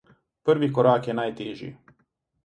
[0.49, 1.69] Prvi korak je najtežji.